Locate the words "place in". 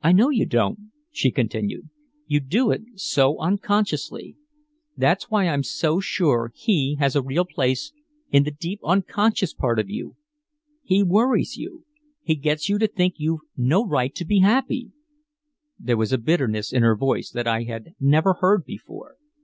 7.44-8.44